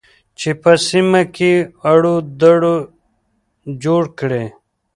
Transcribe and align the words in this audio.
چې 0.39 0.49
په 0.61 0.71
سیمه 0.89 1.21
کې 1.35 1.51
اړو 1.91 2.15
دوړ 2.39 2.61
جوړ 3.83 4.03
کړي 4.19 4.45